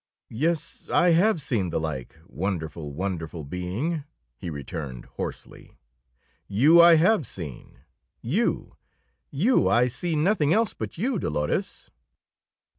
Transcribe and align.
"Yes, 0.31 0.89
I 0.91 1.09
have 1.11 1.39
seen 1.43 1.69
the 1.69 1.79
like, 1.79 2.17
wonderful, 2.25 2.91
wonderful 2.91 3.43
being," 3.43 4.03
he 4.35 4.49
returned 4.49 5.05
hoarsely. 5.05 5.77
"You 6.47 6.81
I 6.81 6.95
have 6.95 7.27
seen; 7.27 7.81
you, 8.19 8.77
you, 9.29 9.69
I 9.69 9.87
see 9.87 10.15
nothing 10.15 10.53
else 10.53 10.73
but 10.73 10.97
you, 10.97 11.19
Dolores!" 11.19 11.91